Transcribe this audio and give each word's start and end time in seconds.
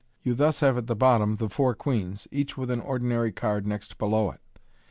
You 0.23 0.33
thus 0.33 0.61
have 0.61 0.79
at 0.79 0.87
the 0.87 0.95
bottom 0.95 1.35
the 1.35 1.47
four 1.47 1.75
queens, 1.75 2.27
each 2.31 2.57
with 2.57 2.71
an 2.71 2.81
ordinary 2.81 3.31
card 3.31 3.67
next 3.67 3.99
below 3.99 4.31
it. 4.31 4.41